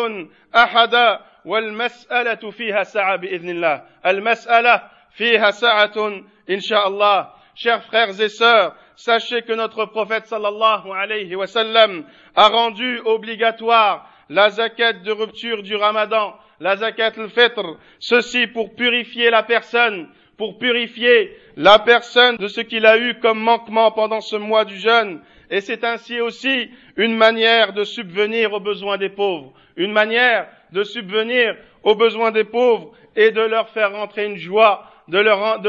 احدا 0.55 1.19
والمسألة 1.45 2.51
فيها 2.51 2.83
سعة 2.83 3.15
بإذن 3.15 3.49
الله. 3.49 3.81
المسألة 4.05 4.81
فيها 5.11 5.51
سعة 5.51 6.23
إن 6.49 6.59
شاء 6.59 6.87
الله. 6.87 7.43
Chers 7.55 7.83
frères 7.83 8.19
et 8.19 8.29
sœurs 8.29 8.73
sachez 8.95 9.41
que 9.41 9.53
notre 9.53 9.85
prophète 9.85 10.25
sallallahu 10.27 10.91
alayhi 10.91 11.35
wa 11.35 11.47
sallam 11.47 12.03
a 12.35 12.47
rendu 12.49 12.99
obligatoire 13.05 14.09
la 14.29 14.49
zakat 14.49 14.93
de 15.03 15.11
rupture 15.11 15.63
du 15.63 15.75
ramadan, 15.75 16.33
la 16.59 16.75
zakat 16.77 17.13
al-fitr, 17.17 17.77
ceci 17.99 18.47
pour 18.47 18.75
purifier 18.75 19.29
la 19.29 19.43
personne, 19.43 20.09
pour 20.37 20.57
purifier 20.57 21.35
la 21.55 21.79
personne 21.79 22.37
de 22.37 22.47
ce 22.47 22.61
qu'il 22.61 22.85
a 22.85 22.97
eu 22.97 23.19
comme 23.19 23.39
manquement 23.39 23.91
pendant 23.91 24.21
ce 24.21 24.35
mois 24.35 24.65
du 24.65 24.77
jeûne. 24.77 25.21
Et 25.49 25.61
c'est 25.61 25.83
ainsi 25.83 26.19
aussi 26.19 26.71
une 26.95 27.15
manière 27.15 27.73
de 27.73 27.83
subvenir 27.83 28.53
aux 28.53 28.59
besoins 28.59 28.97
des 28.97 29.09
pauvres, 29.09 29.53
une 29.75 29.91
manière 29.91 30.47
de 30.71 30.83
subvenir 30.83 31.55
aux 31.83 31.95
besoins 31.95 32.31
des 32.31 32.43
pauvres 32.43 32.91
et 33.15 33.31
de 33.31 33.41
leur 33.41 33.69
faire 33.69 33.91
rentrer 33.91 34.25
une 34.25 34.37
joie, 34.37 34.89
de, 35.07 35.19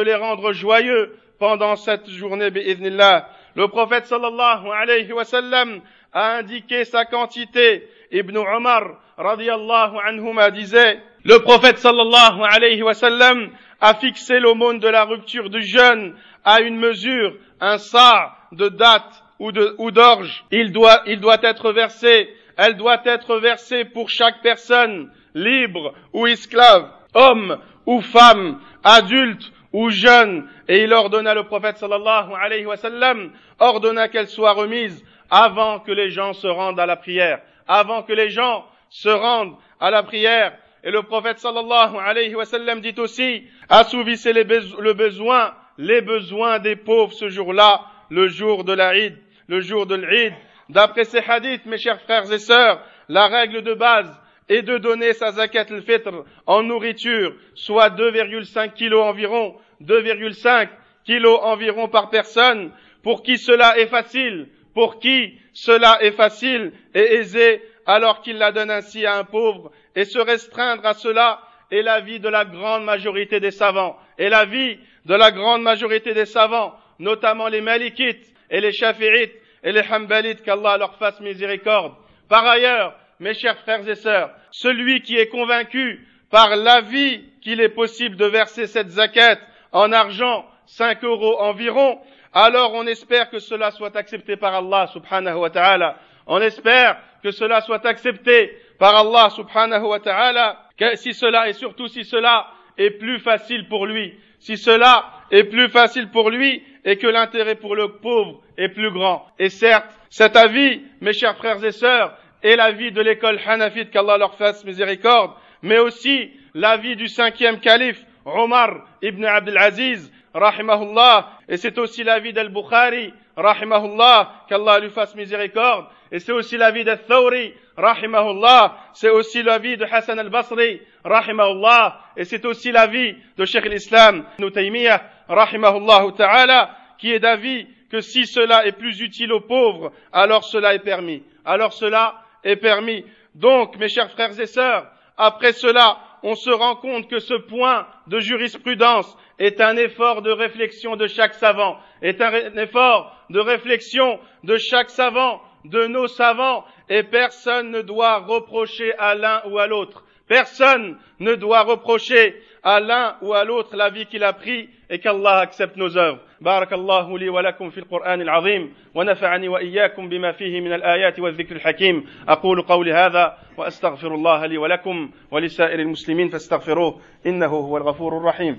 les 0.00 0.14
rendre 0.14 0.52
joyeux 0.52 1.16
pendant 1.44 1.76
cette 1.76 2.08
journée, 2.08 2.48
Le 2.50 3.66
prophète 3.66 4.06
sallallahu 4.06 4.66
alayhi 4.72 5.12
wa 5.12 5.24
sallam 5.24 5.82
a 6.14 6.38
indiqué 6.38 6.86
sa 6.86 7.04
quantité. 7.04 7.86
Ibn 8.10 8.34
Omar 8.38 8.98
radiallahu 9.18 9.98
anhuma 10.06 10.50
disait, 10.50 11.02
le 11.22 11.40
prophète 11.40 11.76
sallallahu 11.76 12.40
alayhi 12.50 12.82
wa 12.82 12.94
sallam 12.94 13.50
a 13.78 13.92
fixé 13.92 14.40
l'aumône 14.40 14.78
de 14.78 14.88
la 14.88 15.04
rupture 15.04 15.50
du 15.50 15.62
jeûne 15.62 16.14
à 16.46 16.62
une 16.62 16.78
mesure, 16.78 17.34
un 17.60 17.76
sa 17.76 18.32
de 18.52 18.70
date 18.70 19.22
ou 19.38 19.90
d'orge. 19.90 20.46
Il 20.50 20.72
doit, 20.72 21.02
il 21.04 21.20
doit 21.20 21.42
être 21.42 21.72
versé, 21.72 22.34
elle 22.56 22.78
doit 22.78 23.02
être 23.04 23.36
versée 23.36 23.84
pour 23.84 24.08
chaque 24.08 24.40
personne, 24.40 25.10
libre 25.34 25.92
ou 26.14 26.26
esclave, 26.26 26.88
homme 27.12 27.58
ou 27.84 28.00
femme, 28.00 28.60
adulte 28.82 29.52
ou 29.74 29.90
jeune, 29.90 30.48
et 30.68 30.84
il 30.84 30.92
ordonna 30.92 31.34
le 31.34 31.42
prophète 31.42 31.78
sallallahu 31.78 32.32
alayhi 32.40 32.64
wa 32.64 32.76
sallam, 32.76 33.32
ordonna 33.58 34.06
qu'elle 34.08 34.28
soit 34.28 34.52
remise 34.52 35.04
avant 35.30 35.80
que 35.80 35.90
les 35.90 36.10
gens 36.10 36.32
se 36.32 36.46
rendent 36.46 36.78
à 36.78 36.86
la 36.86 36.94
prière, 36.94 37.40
avant 37.66 38.04
que 38.04 38.12
les 38.12 38.30
gens 38.30 38.64
se 38.88 39.08
rendent 39.08 39.56
à 39.80 39.90
la 39.90 40.04
prière. 40.04 40.56
Et 40.84 40.92
le 40.92 41.02
prophète 41.02 41.40
sallallahu 41.40 41.96
alayhi 41.98 42.36
wa 42.36 42.44
sallam 42.44 42.80
dit 42.80 42.94
aussi, 42.98 43.48
assouvissez 43.68 44.32
le 44.32 44.92
besoin, 44.92 45.54
les 45.76 46.02
besoins 46.02 46.60
des 46.60 46.76
pauvres 46.76 47.12
ce 47.12 47.28
jour-là, 47.28 47.80
le 48.10 48.28
jour 48.28 48.62
de 48.62 48.74
l'Aïd, 48.74 49.18
le 49.48 49.60
jour 49.60 49.86
de 49.86 49.96
l'Aïd. 49.96 50.34
D'après 50.68 51.02
ces 51.02 51.18
hadiths, 51.18 51.66
mes 51.66 51.78
chers 51.78 52.00
frères 52.00 52.30
et 52.32 52.38
sœurs, 52.38 52.80
la 53.08 53.26
règle 53.26 53.62
de 53.62 53.74
base 53.74 54.20
est 54.48 54.62
de 54.62 54.78
donner 54.78 55.12
sa 55.12 55.32
zakat 55.32 55.66
al-fitr 55.70 56.24
en 56.46 56.62
nourriture, 56.62 57.34
soit 57.54 57.90
2,5 57.90 58.72
kilos 58.72 59.02
environ, 59.02 59.56
2,5 59.82 60.68
kilos 61.04 61.38
environ 61.42 61.88
par 61.88 62.10
personne, 62.10 62.70
pour 63.02 63.22
qui 63.22 63.38
cela 63.38 63.78
est 63.78 63.86
facile, 63.86 64.48
pour 64.74 64.98
qui 64.98 65.38
cela 65.52 65.98
est 66.02 66.12
facile 66.12 66.72
et 66.94 67.14
aisé, 67.16 67.62
alors 67.86 68.22
qu'il 68.22 68.38
la 68.38 68.52
donne 68.52 68.70
ainsi 68.70 69.06
à 69.06 69.16
un 69.16 69.24
pauvre, 69.24 69.70
et 69.94 70.04
se 70.04 70.18
restreindre 70.18 70.84
à 70.86 70.94
cela 70.94 71.40
est 71.70 71.82
la 71.82 72.00
vie 72.00 72.20
de 72.20 72.28
la 72.28 72.44
grande 72.44 72.84
majorité 72.84 73.40
des 73.40 73.50
savants, 73.50 73.98
et 74.18 74.28
la 74.28 74.44
vie 74.44 74.78
de 75.04 75.14
la 75.14 75.30
grande 75.30 75.62
majorité 75.62 76.14
des 76.14 76.26
savants, 76.26 76.74
notamment 76.98 77.48
les 77.48 77.60
Malikites 77.60 78.32
et 78.50 78.60
les 78.60 78.72
Shafi'ites 78.72 79.34
et 79.62 79.72
les 79.72 79.82
Hanbalites, 79.90 80.42
qu'Allah 80.42 80.76
leur 80.78 80.96
fasse 80.96 81.20
miséricorde. 81.20 81.94
Par 82.28 82.46
ailleurs, 82.46 82.94
mes 83.24 83.32
chers 83.32 83.58
frères 83.60 83.88
et 83.88 83.94
sœurs, 83.94 84.30
celui 84.50 85.00
qui 85.00 85.16
est 85.16 85.28
convaincu 85.28 86.06
par 86.30 86.56
l'avis 86.56 87.24
qu'il 87.40 87.58
est 87.62 87.70
possible 87.70 88.16
de 88.16 88.26
verser 88.26 88.66
cette 88.66 88.90
zakat 88.90 89.38
en 89.72 89.92
argent, 89.92 90.44
5 90.66 91.02
euros 91.04 91.40
environ, 91.40 91.98
alors 92.34 92.74
on 92.74 92.86
espère 92.86 93.30
que 93.30 93.38
cela 93.38 93.70
soit 93.70 93.96
accepté 93.96 94.36
par 94.36 94.54
Allah 94.54 94.88
subhanahu 94.88 95.36
wa 95.36 95.48
ta'ala. 95.48 95.96
On 96.26 96.38
espère 96.42 96.98
que 97.22 97.30
cela 97.30 97.62
soit 97.62 97.86
accepté 97.86 98.58
par 98.78 98.94
Allah 98.94 99.30
subhanahu 99.30 99.84
wa 99.84 100.00
ta'ala, 100.00 100.60
si 100.96 101.14
cela 101.14 101.48
et 101.48 101.54
surtout 101.54 101.88
si 101.88 102.04
cela 102.04 102.48
est 102.76 102.90
plus 102.90 103.20
facile 103.20 103.68
pour 103.68 103.86
lui, 103.86 104.12
si 104.38 104.58
cela 104.58 105.06
est 105.30 105.44
plus 105.44 105.70
facile 105.70 106.10
pour 106.10 106.28
lui 106.28 106.62
et 106.84 106.98
que 106.98 107.06
l'intérêt 107.06 107.54
pour 107.54 107.74
le 107.74 107.88
pauvre 107.88 108.42
est 108.58 108.68
plus 108.68 108.90
grand. 108.90 109.26
Et 109.38 109.48
certes, 109.48 109.98
cet 110.10 110.36
avis, 110.36 110.82
mes 111.00 111.14
chers 111.14 111.38
frères 111.38 111.64
et 111.64 111.72
sœurs, 111.72 112.18
est 112.44 112.56
l'avis 112.56 112.92
de 112.92 113.00
l'école 113.00 113.40
Hanafite, 113.44 113.90
qu'Allah 113.90 114.18
leur 114.18 114.34
fasse 114.34 114.64
miséricorde, 114.64 115.32
mais 115.62 115.78
aussi 115.78 116.30
l'avis 116.54 116.94
du 116.94 117.08
cinquième 117.08 117.58
calife, 117.58 118.00
Omar 118.26 118.86
ibn 119.02 119.24
Abdul 119.24 119.58
Aziz, 119.58 120.12
rahimahullah, 120.34 121.30
et 121.48 121.56
c'est 121.56 121.78
aussi 121.78 122.04
l'avis 122.04 122.32
d'Al-Bukhari, 122.32 123.12
rahimahullah, 123.36 124.44
qu'Allah 124.48 124.78
lui 124.78 124.90
fasse 124.90 125.14
miséricorde, 125.14 125.86
et 126.12 126.18
c'est 126.18 126.32
aussi 126.32 126.58
l'avis 126.58 126.84
d'Al-Thawri, 126.84 127.54
rahimahullah, 127.78 128.76
c'est 128.92 129.10
aussi 129.10 129.42
l'avis 129.42 129.76
de 129.78 129.84
Hassan 129.84 130.18
al-Basri, 130.18 130.82
rahimahullah, 131.02 131.98
et 132.16 132.24
c'est 132.24 132.44
aussi 132.44 132.72
l'avis 132.72 133.16
de 133.38 133.44
Sheikh 133.46 133.64
l'Islam, 133.64 134.24
Ibn 134.38 135.00
rahimahullah 135.28 136.12
ta'ala, 136.16 136.76
qui 136.98 137.12
est 137.12 137.20
d'avis 137.20 137.66
que 137.90 138.00
si 138.00 138.26
cela 138.26 138.66
est 138.66 138.72
plus 138.72 139.00
utile 139.00 139.32
aux 139.32 139.40
pauvres, 139.40 139.92
alors 140.12 140.44
cela 140.44 140.74
est 140.74 140.80
permis. 140.80 141.22
Alors 141.44 141.72
cela 141.72 142.23
est 142.44 142.56
permis. 142.56 143.04
Donc, 143.34 143.76
mes 143.78 143.88
chers 143.88 144.10
frères 144.12 144.38
et 144.38 144.46
sœurs, 144.46 144.86
après 145.16 145.52
cela, 145.52 145.98
on 146.22 146.34
se 146.34 146.50
rend 146.50 146.76
compte 146.76 147.08
que 147.08 147.18
ce 147.18 147.34
point 147.34 147.86
de 148.06 148.20
jurisprudence 148.20 149.16
est 149.38 149.60
un 149.60 149.76
effort 149.76 150.22
de 150.22 150.30
réflexion 150.30 150.96
de 150.96 151.06
chaque 151.06 151.34
savant, 151.34 151.78
est 152.02 152.20
un 152.20 152.56
effort 152.56 153.14
de 153.30 153.40
réflexion 153.40 154.18
de 154.44 154.56
chaque 154.56 154.90
savant, 154.90 155.40
de 155.64 155.86
nos 155.86 156.06
savants, 156.06 156.64
et 156.88 157.02
personne 157.02 157.70
ne 157.70 157.82
doit 157.82 158.18
reprocher 158.18 158.94
à 158.98 159.14
l'un 159.14 159.42
ou 159.46 159.58
à 159.58 159.66
l'autre. 159.66 160.03
Personne 160.28 160.96
ne 161.20 161.34
doit 161.34 161.62
reprocher 161.62 162.34
à 162.62 162.80
l'un 162.80 163.16
ou 163.20 163.34
à 163.34 163.44
l'autre 163.44 163.76
la 163.76 163.90
vie 163.90 164.06
qu'il 164.06 164.24
a 164.24 164.32
pris 164.32 164.70
et 164.88 164.98
qu'Allah 164.98 165.40
accepte 165.40 165.76
nos 165.76 165.96
œuvres. 165.96 166.20
بارك 166.40 166.72
الله 166.72 167.18
لي 167.18 167.28
ولكم 167.28 167.70
في 167.70 167.78
القرآن 167.78 168.20
العظيم 168.20 168.74
ونفعني 168.94 169.48
وإياكم 169.48 170.08
بما 170.08 170.32
فيه 170.32 170.60
من 170.60 170.72
الآيات 170.72 171.20
والذكر 171.20 171.56
الحكيم 171.56 172.06
أقول 172.28 172.62
قولي 172.62 172.92
هذا 172.92 173.38
وأستغفر 173.56 174.14
الله 174.14 174.46
لي 174.46 174.58
ولكم 174.58 175.10
ولسائر 175.30 175.80
المسلمين 175.80 176.28
فاستغفروه 176.28 177.00
إنه 177.26 177.46
هو 177.46 177.76
الغفور 177.76 178.16
الرحيم 178.18 178.58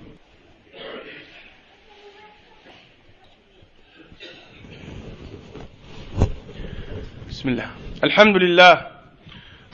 بسم 7.30 7.50
الله 7.50 7.70
الحمد 8.04 8.38
لله 8.38 8.88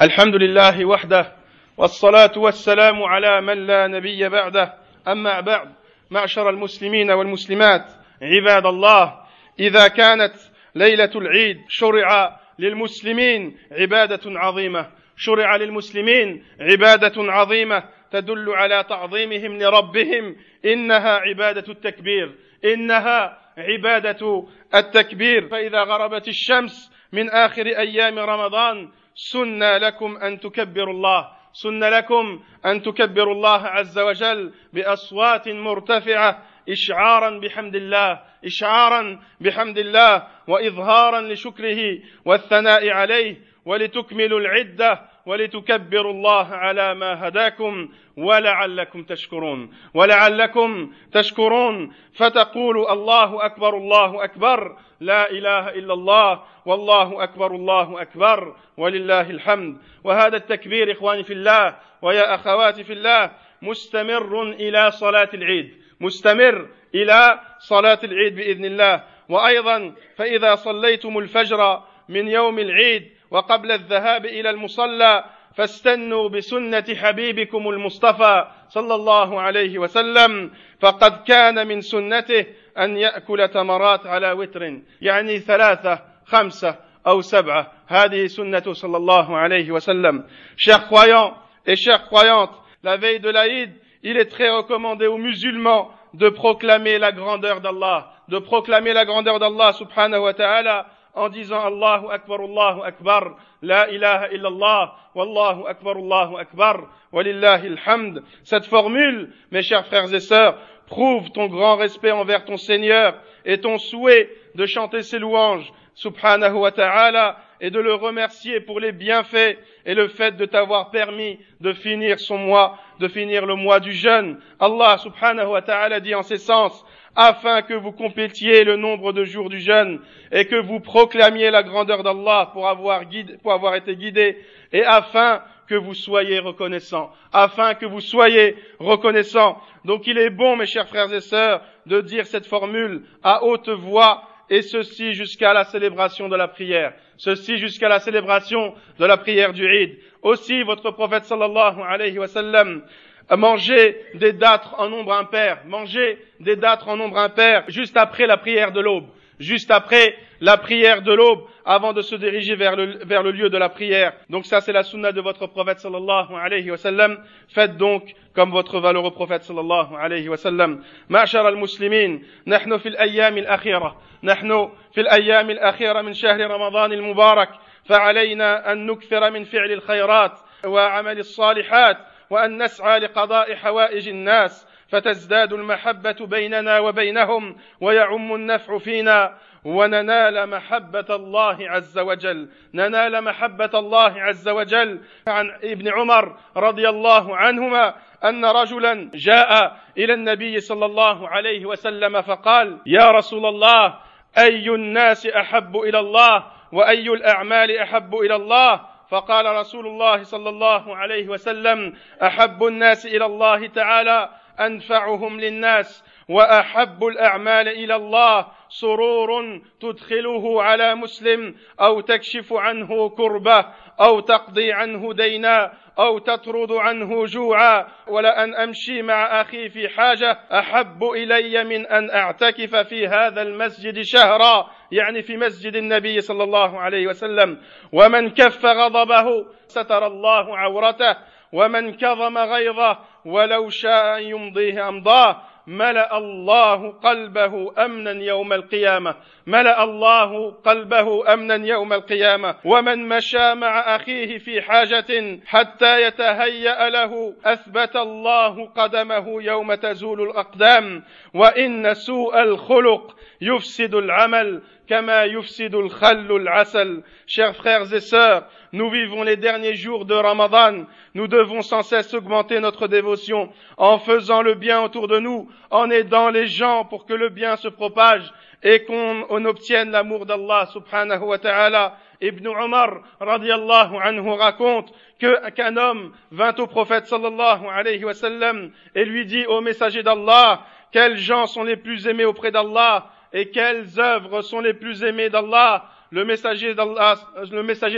الحمد 0.02 0.36
لله 0.36 0.86
وحده 0.86 1.41
والصلاة 1.82 2.32
والسلام 2.38 3.04
على 3.04 3.42
من 3.42 3.68
لا 3.68 3.88
نبي 3.88 4.30
بعده. 4.30 4.74
أما 5.08 5.40
بعد 5.40 5.74
معشر 6.12 6.50
المسلمين 6.50 7.12
والمسلمات 7.12 7.86
عباد 8.22 8.66
الله 8.66 9.22
إذا 9.60 9.88
كانت 9.88 10.34
ليلة 10.76 11.12
العيد 11.16 11.58
شرع 11.70 12.40
للمسلمين 12.60 13.58
عبادة 13.72 14.22
عظيمة. 14.26 14.90
شرع 15.18 15.56
للمسلمين 15.56 16.46
عبادة 16.60 17.14
عظيمة 17.18 17.84
تدل 18.12 18.50
على 18.50 18.84
تعظيمهم 18.90 19.58
لربهم. 19.58 20.36
إنها 20.66 21.18
عبادة 21.18 21.72
التكبير. 21.72 22.36
إنها 22.66 23.38
عبادة 23.58 24.48
التكبير. 24.76 25.48
فإذا 25.48 25.84
غربت 25.84 26.28
الشمس 26.28 26.92
من 27.12 27.30
آخر 27.30 27.66
أيام 27.66 28.20
رمضان 28.20 28.92
سن 29.16 29.64
لكم 29.78 30.18
أن 30.18 30.40
تكبروا 30.40 30.94
الله. 30.94 31.41
سن 31.54 31.84
لكم 31.84 32.40
أن 32.66 32.82
تكبروا 32.82 33.34
الله 33.34 33.62
عز 33.68 34.00
وجل 34.00 34.54
بأصوات 34.74 35.48
مرتفعة 35.50 36.44
إشعارا 36.70 37.40
بحمد 37.40 37.76
الله 37.76 38.22
إشعارا 38.46 39.20
بحمد 39.42 39.78
الله 39.78 40.28
وإظهارا 40.48 41.22
لشكره 41.22 42.00
والثناء 42.26 42.90
عليه 42.90 43.42
ولتكملوا 43.66 44.40
العدة 44.40 45.02
ولتكبروا 45.26 46.14
الله 46.14 46.48
على 46.48 46.94
ما 46.94 47.28
هداكم 47.28 47.90
ولعلكم 48.18 49.04
تشكرون. 49.04 49.74
ولعلكم 49.94 50.94
تشكرون. 51.12 51.94
فتقولوا 52.14 52.94
الله 52.94 53.46
أكبر 53.46 53.78
الله 53.78 54.24
أكبر. 54.24 54.78
لا 55.00 55.32
إله 55.32 55.70
إلا 55.70 55.94
الله 55.94 56.44
والله 56.66 57.24
أكبر 57.24 57.56
الله 57.56 58.02
أكبر. 58.02 58.56
ولله 58.78 59.30
الحمد. 59.30 59.78
وهذا 60.04 60.38
التكبير 60.38 60.92
إخواني 60.92 61.24
في 61.24 61.34
الله 61.34 61.76
ويا 62.02 62.36
أخواتي 62.36 62.84
في 62.84 62.94
الله 62.94 63.32
مستمر 63.62 64.42
إلى 64.52 64.92
صلاة 64.92 65.30
العيد. 65.34 65.82
مستمر 66.02 66.68
إلى 66.96 67.40
صلاة 67.60 68.00
العيد 68.04 68.36
بإذن 68.36 68.66
الله. 68.66 69.04
وأيضا 69.30 69.96
فإذا 70.16 70.56
صليتم 70.56 71.18
الفجر 71.18 71.84
من 72.10 72.28
يوم 72.28 72.60
العيد 72.60 73.12
وقبل 73.32 73.72
الذهاب 73.72 74.26
إلى 74.26 74.50
المصلى 74.50 75.24
فاستنوا 75.56 76.30
بسنه 76.30 76.86
حبيبكم 76.96 77.70
المصطفى 77.70 78.48
صلى 78.70 78.96
الله 78.96 79.42
عليه 79.42 79.80
وسلم 79.80 80.52
فقد 80.80 81.24
كان 81.24 81.68
من 81.68 81.82
سنته 81.82 82.46
ان 82.78 82.98
ياكل 82.98 83.48
تمرات 83.48 84.08
على 84.08 84.32
وتر 84.32 84.80
يعني 85.02 85.40
ثلاثة 85.40 86.00
خمسه 86.26 86.76
أو 87.08 87.22
سبعه 87.22 87.72
هذه 87.88 88.28
سنته 88.28 88.74
صلى 88.74 88.98
الله 88.98 89.38
عليه 89.38 89.72
وسلم 89.72 90.24
chers 90.58 90.88
croyants 90.88 91.34
et 91.66 91.76
chères 91.76 92.06
croyantes 92.06 92.56
la 92.84 92.98
veille 92.98 93.20
de 93.20 93.30
l'Aïd 93.30 93.72
il 94.04 94.18
est 94.18 94.26
très 94.26 94.50
recommandé 94.50 95.08
aux 95.08 95.18
musulmans 95.18 95.92
de 96.14 96.30
proclamer 96.30 96.98
la 96.98 97.12
grandeur 97.12 97.62
d'Allah 97.62 98.12
de 98.30 98.40
proclamer 98.40 98.94
la 98.94 99.06
grandeur 99.06 99.40
d'Allah 99.40 99.74
subhanahu 99.74 100.22
wa 100.22 100.34
ta'ala 100.34 100.86
en 101.14 101.30
disant 101.30 101.60
Allahu 101.60 102.08
Akbar, 102.12 102.42
Allahu 102.42 102.82
Akbar, 102.84 103.36
La 103.62 103.90
ilaha 103.90 104.30
illallah, 104.32 104.96
Wallahu 105.16 105.68
Akbar, 105.68 105.98
Allahu 105.98 106.38
Akbar, 106.38 106.88
Walillahi 107.12 107.68
alhamd. 107.68 108.24
Cette 108.44 108.66
formule, 108.66 109.32
mes 109.52 109.62
chers 109.62 109.86
frères 109.88 110.14
et 110.14 110.20
sœurs, 110.20 110.58
prouve 110.88 111.32
ton 111.32 111.48
grand 111.48 111.76
respect 111.76 112.12
envers 112.12 112.46
ton 112.46 112.58
Seigneur 112.58 113.16
et 113.46 113.60
ton 113.60 113.78
souhait 113.78 114.30
de 114.56 114.66
chanter 114.66 115.04
ses 115.04 115.20
louanges, 115.20 115.72
subhanahu 115.96 116.54
wa 116.54 116.72
ta'ala, 116.72 117.38
et 117.62 117.70
de 117.70 117.80
le 117.80 117.94
remercier 117.94 118.60
pour 118.60 118.80
les 118.80 118.92
bienfaits 118.92 119.58
et 119.86 119.94
le 119.94 120.08
fait 120.08 120.36
de 120.36 120.46
t'avoir 120.46 120.90
permis 120.90 121.40
de 121.60 121.74
finir 121.74 122.20
son 122.20 122.38
mois, 122.38 122.78
de 123.00 123.08
finir 123.08 123.46
le 123.46 123.56
mois 123.56 123.80
du 123.80 123.94
jeûne. 123.94 124.40
Allah 124.60 124.98
subhanahu 124.98 125.48
wa 125.48 125.62
ta'ala 125.62 126.00
dit 126.00 126.16
en 126.16 126.24
ces 126.24 126.38
sens, 126.38 126.84
afin 127.16 127.62
que 127.62 127.74
vous 127.74 127.92
complétiez 127.92 128.64
le 128.64 128.76
nombre 128.78 129.12
de 129.14 129.24
jours 129.24 129.50
du 129.50 129.60
jeûne 129.60 130.00
et 130.32 130.46
que 130.46 130.56
vous 130.56 130.80
proclamiez 130.80 131.52
la 131.52 131.64
grandeur 131.64 132.04
d'Allah 132.04 132.50
pour 132.54 132.68
avoir, 132.68 133.04
pour 133.42 133.54
avoir 133.54 133.76
été 133.76 133.96
guidé 133.96 134.38
et 134.72 134.84
afin 134.84 135.42
que 135.68 135.76
vous 135.76 135.94
soyez 135.94 136.40
reconnaissants, 136.40 137.12
afin 137.32 137.76
que 137.76 137.86
vous 137.86 138.02
soyez 138.02 138.56
reconnaissants. 138.80 139.62
Donc 139.86 140.08
il 140.08 140.18
est 140.18 140.30
bon, 140.30 140.56
mes 140.56 140.66
chers 140.66 140.88
frères 140.88 141.14
et 141.14 141.22
sœurs, 141.22 141.62
de 141.86 142.02
dire 142.02 142.26
cette 142.26 142.46
formule 142.46 143.04
à 143.24 143.44
haute 143.44 143.70
voix 143.70 144.24
et 144.50 144.62
ceci 144.62 145.14
jusqu'à 145.14 145.54
la 145.54 145.64
célébration 145.64 146.28
de 146.28 146.36
la 146.36 146.50
prière. 146.50 146.94
Ceci 147.18 147.58
jusqu'à 147.58 147.88
la 147.88 148.00
célébration 148.00 148.74
de 149.00 149.06
la 149.06 149.18
prière 149.18 149.54
du 149.54 149.66
Eid. 149.66 149.98
Aussi, 150.24 150.62
votre 150.64 150.92
prophète 150.92 151.24
sallallahu 151.24 151.82
alayhi 151.88 152.20
wa 152.20 152.28
sallam 152.28 152.84
manger 153.31 153.97
des 154.15 154.33
dâtres 154.33 154.75
en 154.79 154.89
nombre 154.89 155.13
impair, 155.13 155.59
manger 155.67 156.19
des 156.41 156.57
dâtres 156.57 156.89
en 156.89 156.97
nombre 156.97 157.19
impair 157.19 157.65
juste 157.69 157.97
après 157.97 158.27
la 158.27 158.37
prière 158.37 158.71
de 158.73 158.81
l'aube, 158.81 159.07
juste 159.41 159.71
après 159.71 160.17
la 160.41 160.57
prière 160.57 161.03
de 161.03 161.13
l'aube, 161.13 161.41
avant 161.65 161.93
de 161.93 162.03
se 162.03 162.15
diriger 162.15 162.55
vers 162.55 162.77
le, 162.77 163.05
vers 163.05 163.23
le 163.23 163.33
lieu 163.33 163.51
de 163.51 163.59
la 163.59 163.69
prière. 163.69 164.13
Donc 164.31 164.47
ça 164.47 164.61
c'est 164.61 164.73
la 164.73 164.85
sunna 164.85 165.11
de 165.11 165.21
votre 165.21 165.47
prophète 165.49 165.81
sallallahu 165.81 166.35
alayhi 166.35 166.71
wa 166.71 166.77
sallam. 166.77 167.19
Faites 167.49 167.77
donc 167.77 168.15
comme 168.35 168.51
votre 168.51 168.79
valeureux 168.79 169.11
prophète 169.11 169.43
sallallahu 169.43 169.97
alayhi 169.99 170.29
wa 170.29 170.37
sallam. 170.37 170.83
معشر 171.09 171.49
المسلمين 171.49 172.25
نحن 172.47 172.79
في 172.79 172.89
الأيام 172.89 173.39
الأخيرة 173.39 174.01
نحن 174.23 174.71
في 174.93 175.01
الأيام 175.01 175.51
الأخيرة 175.51 176.03
من 176.03 176.15
شهر 176.15 176.41
رمضان 176.51 176.93
المبارك 176.93 177.49
فعلينا 177.85 178.73
أن 178.73 178.87
نكثر 178.87 179.31
من 179.31 179.45
فعل 179.45 179.73
الخيرات 179.73 180.39
وعمل 180.65 181.19
الصالحات 181.19 181.99
وأن 182.32 182.64
نسعى 182.64 183.00
لقضاء 183.00 183.56
حوائج 183.56 184.10
الناس 184.10 184.68
فتزداد 184.90 185.54
المحبة 185.54 186.16
بيننا 186.22 186.80
وبينهم 186.80 187.56
ويعم 187.82 188.36
النفع 188.36 188.78
فينا 188.78 189.38
وننال 189.66 190.50
محبة 190.50 191.06
الله 191.10 191.70
عز 191.70 192.00
وجل. 192.00 192.50
ننال 192.74 193.22
محبة 193.24 193.70
الله 193.74 194.22
عز 194.22 194.50
وجل. 194.50 195.02
عن 195.28 195.52
ابن 195.64 195.88
عمر 195.88 196.38
رضي 196.58 196.90
الله 196.90 197.38
عنهما 197.38 197.96
أن 198.24 198.46
رجلا 198.46 199.12
جاء 199.14 199.78
إلى 199.98 200.14
النبي 200.14 200.60
صلى 200.60 200.86
الله 200.86 201.30
عليه 201.30 201.66
وسلم 201.66 202.22
فقال 202.22 202.80
يا 202.86 203.12
رسول 203.12 203.46
الله 203.46 203.96
أي 204.38 204.70
الناس 204.70 205.28
أحب 205.28 205.78
إلى 205.78 206.00
الله 206.00 206.44
وأي 206.72 207.10
الأعمال 207.10 207.78
أحب 207.78 208.16
إلى 208.16 208.36
الله؟ 208.36 208.91
فقال 209.12 209.46
رسول 209.46 209.88
الله 209.88 210.24
صلى 210.24 210.50
الله 210.50 210.96
عليه 210.98 211.28
وسلم 211.28 211.94
أحب 212.24 212.64
الناس 212.64 213.06
إلى 213.06 213.26
الله 213.26 213.68
تعالى 213.68 214.30
أنفعهم 214.60 215.40
للناس 215.40 216.04
وأحب 216.30 217.04
الأعمال 217.06 217.68
إلى 217.68 217.96
الله 217.96 218.48
سرور 218.70 219.62
تدخله 219.80 220.64
على 220.64 220.96
مسلم 220.96 221.56
أو 221.82 222.02
تكشف 222.02 222.54
عنه 222.54 223.10
كربه 223.10 223.66
أو 224.02 224.20
تقضي 224.20 224.72
عنه 224.72 225.14
دينا 225.14 225.74
أو 226.02 226.20
تطرد 226.20 226.72
عنه 226.72 227.26
جوعا 227.26 227.88
ولان 228.08 228.56
أمشي 228.56 229.02
مع 229.02 229.42
أخي 229.42 229.70
في 229.70 229.90
حاجة 229.90 230.40
أحب 230.52 231.04
إلي 231.04 231.64
من 231.64 231.88
أن 231.88 232.10
أعتكف 232.10 232.76
في 232.76 233.08
هذا 233.08 233.42
المسجد 233.42 234.02
شهرا 234.02 234.70
يعني 234.92 235.22
في 235.22 235.38
مسجد 235.38 235.76
النبي 235.76 236.22
صلى 236.22 236.44
الله 236.44 236.80
عليه 236.80 237.08
وسلم. 237.08 237.58
ومن 237.92 238.30
كف 238.30 238.66
غضبه 238.66 239.46
ستر 239.68 240.08
الله 240.08 240.58
عورته 240.58 241.18
ومن 241.54 241.94
كظم 241.94 242.38
غيظه 242.38 243.00
ولو 243.26 243.70
شاء 243.70 244.18
أن 244.18 244.24
يمضيه 244.24 244.90
أمضاه. 244.90 245.42
ملأ 245.68 246.18
الله 246.18 246.92
قلبه 246.92 247.74
أمنا 247.86 248.12
يوم 248.12 248.54
القيامة. 248.54 249.16
ملأ 249.48 249.84
الله 249.84 250.52
قلبه 250.52 251.34
أمنا 251.34 251.68
يوم 251.68 251.94
القيامة. 251.94 252.56
ومن 252.66 253.10
مشى 253.10 253.56
مع 253.56 253.96
أخيه 253.96 254.38
في 254.38 254.62
حاجة 254.62 255.40
حتى 255.46 256.02
يتهيأ 256.02 256.90
له 256.90 257.34
أثبت 257.46 257.96
الله 257.96 258.66
قدمه 258.66 259.44
يوم 259.44 259.74
تزول 259.74 260.22
الأقدام. 260.22 261.04
وإن 261.34 261.94
سوء 261.94 262.42
الخلق 262.42 263.16
يفسد 263.42 263.96
العمل 263.96 264.62
كما 264.90 265.24
يفسد 265.24 265.76
الخل 265.76 266.36
العسل. 266.36 267.04
Chers 267.28 267.54
frères 267.54 267.94
et 267.94 268.02
sœurs 268.02 268.44
nous 268.74 268.90
vivons 268.90 269.24
les 269.24 269.38
derniers 269.38 269.76
jours 269.76 270.06
de 270.06 270.14
Ramadan 270.14 270.86
nous 271.14 271.28
devons 271.28 271.62
sans 271.62 271.84
cesse 271.84 272.14
augmenter 272.14 272.60
notre 272.60 272.88
dévotion 272.88 273.52
en 273.78 274.00
faisant 274.00 274.42
le 274.42 274.56
bien 274.56 274.82
autour 274.82 275.08
de 275.08 275.20
nous 275.20 275.50
en 275.70 275.90
aidant 275.90 276.30
les 276.30 276.48
gens 276.48 276.86
pour 276.86 277.06
que 277.06 277.14
le 277.14 277.30
bien 277.30 277.58
se 277.58 277.68
propage 277.68 278.32
et 278.64 278.86
qu'on 278.86 279.46
obtienne 279.46 279.92
l'amour 279.92 280.26
d'Allah 280.26 280.68
subhanahu 280.72 281.24
wa 281.24 281.40
ta'ala. 281.40 281.98
Ibn 282.22 282.48
Umar 282.48 283.02
radiallahu 283.20 283.98
anhu 283.98 284.30
raconte 284.38 284.94
qu'un 285.20 285.76
homme 285.76 286.14
vint 286.32 286.54
au 286.60 286.68
prophète 286.68 287.08
sallallahu 287.08 287.66
alayhi 287.68 288.06
wa 288.06 288.14
sallam 288.14 288.72
et 288.94 289.06
lui 289.06 289.26
dit 289.26 289.46
au 289.48 289.62
messager 289.62 290.04
d'Allah 290.04 290.62
quels 290.92 291.18
gens 291.18 291.48
sont 291.48 291.64
les 291.64 291.78
plus 291.78 292.08
aimés 292.08 292.26
auprès 292.26 292.52
d'Allah 292.52 293.08
et 293.34 293.50
quelles 293.50 294.00
œuvres 294.00 294.42
sont 294.42 294.60
les 294.60 294.74
plus 294.74 295.04
aimées 295.04 295.30
d'Allah? 295.30 295.86
Le 296.12 296.26
messager 296.26 296.74
d'Allah, 296.74 297.16